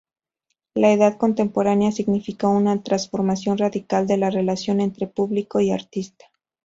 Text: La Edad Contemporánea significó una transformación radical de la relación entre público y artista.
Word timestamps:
La 0.73 0.91
Edad 0.91 1.15
Contemporánea 1.17 1.91
significó 1.91 2.49
una 2.49 2.81
transformación 2.81 3.59
radical 3.59 4.07
de 4.07 4.17
la 4.17 4.31
relación 4.31 4.81
entre 4.81 5.05
público 5.05 5.59
y 5.59 5.69
artista. 5.69 6.25